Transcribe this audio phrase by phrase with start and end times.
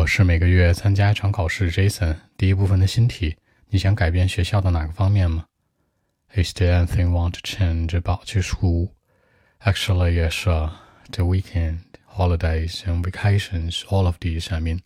[0.00, 2.16] 我是每个月参加一场考试，Jason。
[2.38, 3.36] 第一部分的新题，
[3.68, 5.44] 你想改变学校的哪个方面吗？
[6.34, 8.92] Is there anything want to change about your school?
[9.60, 10.70] Actually, yes, uh,
[11.10, 14.80] the weekend, holidays, and vacations, all of these, I mean,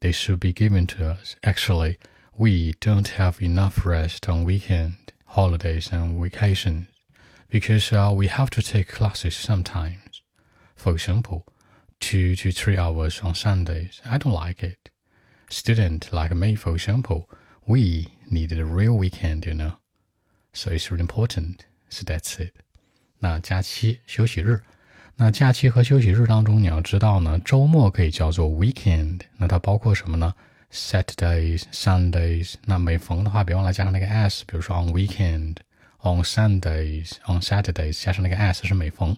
[0.00, 1.36] they should be given to us.
[1.42, 1.98] Actually,
[2.34, 6.86] we don't have enough rest on weekend, holidays, and vacations
[7.50, 10.22] because uh, we have to take classes sometimes.
[10.76, 11.44] For example,
[12.00, 14.00] two to three hours on Sundays.
[14.04, 14.90] I don't like it.
[15.48, 17.28] Student like me, for example,
[17.66, 19.74] we need a real weekend, you know.
[20.52, 21.64] So it's really important.
[21.88, 22.52] So that's it.
[23.18, 24.62] 那假期休息日，
[25.16, 29.20] 那假期和休息日当中，你要知道呢，周末可以叫做 weekend。
[29.38, 30.34] 那它包括什么呢？
[30.72, 32.54] Saturdays, Sundays。
[32.64, 35.58] 那每逢的话，别忘了加上那个 s，比如说 on weekend,
[36.02, 39.16] on Sundays, on Saturdays，加上那个 s 是每逢。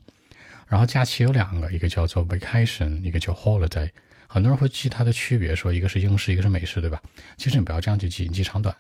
[0.71, 3.89] 然后假期有两个，一个叫做 vacation，一个叫 holiday。
[4.25, 7.02] 很多人会记它的区别，说一个是英式，一个是美式，对吧？
[7.35, 8.73] 其实你不要这样去记，你记长短。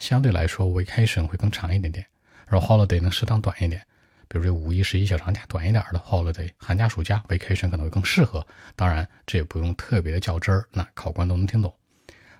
[0.00, 2.04] 相对来说，vacation 会更长一点点，
[2.48, 3.80] 然后 holiday 能适当短一点。
[4.26, 8.44] 比如这五一、十一小长假短一点的 holiday，寒假、暑假 vacation 可能会更适合。
[8.74, 11.72] 当然，这也不用特别的较真儿，那考官都能听懂。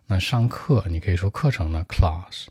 [0.05, 2.47] 那上课你可以说课程呢 class，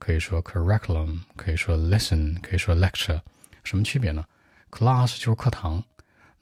[0.00, 3.20] 可以说 curriculum，可以说 lesson，可以说 lecture，
[3.62, 4.24] 什么区别呢
[4.72, 5.80] ？class 就是课堂。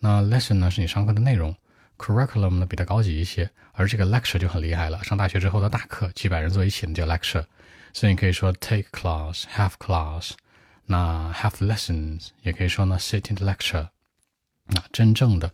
[0.03, 1.55] 那 lesson 呢是你上课的内容
[1.99, 5.05] ，curriculum 呢比它高级一些，而这个 lecture 就很厉害了。
[5.05, 7.45] 上大学之后的大课，几百人坐一起的叫 lecture，
[7.93, 10.31] 所以你可以说 take class，have class，
[10.87, 13.89] 那 have lessons 也可以说呢 sit in lecture。
[14.69, 15.53] 那真正的，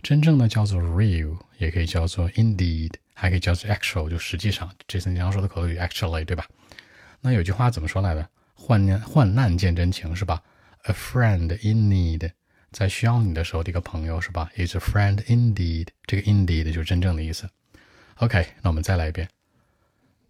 [0.00, 6.46] 真正的叫做 real，也可以叫做 indeed，还可以叫做 actual，就实际上，这次你要说的口语 actually，对吧？
[7.20, 8.28] 那有句话怎么说来的？
[8.54, 10.40] 患难患难见真情，是吧
[10.84, 12.30] ？A friend in need。
[12.71, 14.49] 在需要你的时候的一个朋友是吧？
[14.55, 15.89] Is a friend indeed。
[16.05, 17.49] 这个 indeed 就是真正的意思。
[18.15, 19.29] OK，那我们再来一遍。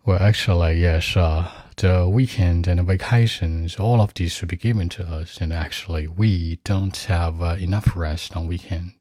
[0.05, 1.47] Well, actually, yes, uh,
[1.77, 5.37] the weekend and vacations, all of these should be given to us.
[5.41, 8.95] And actually, we don't have uh, enough rest on weekend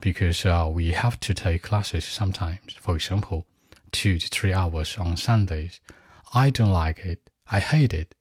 [0.00, 2.74] because uh, we have to take classes sometimes.
[2.78, 3.46] For example,
[3.90, 5.80] two to three hours on Sundays.
[6.34, 7.30] I don't like it.
[7.50, 8.14] I hate it.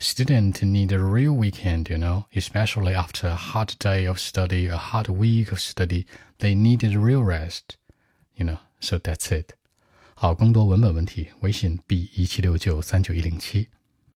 [0.00, 4.76] Students need a real weekend, you know, especially after a hard day of study, a
[4.76, 6.04] hard week of study.
[6.38, 7.76] They need a real rest,
[8.34, 8.58] you know.
[8.80, 9.54] So that's it.
[10.14, 13.68] 好，更多文本问题，微信 b 一七六九三九一零七。